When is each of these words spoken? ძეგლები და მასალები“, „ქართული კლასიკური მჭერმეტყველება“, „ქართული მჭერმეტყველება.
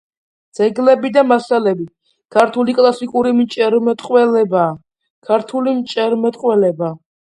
ძეგლები 0.59 1.11
და 1.17 1.23
მასალები“, 1.31 1.85
„ქართული 2.37 2.77
კლასიკური 2.81 3.37
მჭერმეტყველება“, 3.43 4.67
„ქართული 5.33 5.81
მჭერმეტყველება. 5.83 6.97